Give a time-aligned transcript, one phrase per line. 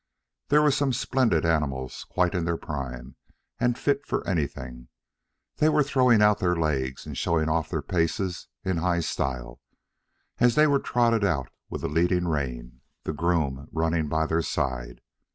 [0.47, 3.17] There were some splendid animals quite in their prime,
[3.59, 4.87] and fit for anything,
[5.57, 9.61] they were throwing out their legs and showing off their paces in high style,
[10.39, 15.01] as they were trotted out with a leading rein, the groom running by the side.